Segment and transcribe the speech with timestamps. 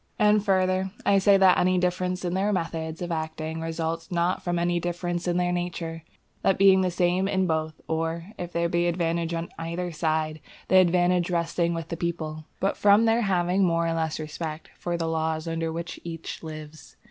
[0.17, 4.57] And further, I say that any difference in their methods of acting results not from
[4.57, 6.01] any difference in their nature,
[6.41, 10.77] that being the same in both, or, if there be advantage on either side, the
[10.77, 15.05] advantage resting with the people, but from their having more or less respect for the
[15.07, 16.97] laws under which each lives.